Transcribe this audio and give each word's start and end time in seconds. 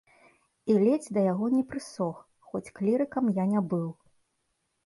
І 0.73 0.77
ледзь 0.83 1.09
да 1.17 1.25
яго 1.33 1.45
не 1.57 1.61
прысох, 1.73 2.15
хоць 2.49 2.73
клірыкам 2.81 3.25
я 3.37 3.45
не 3.53 3.61
быў. 3.75 3.89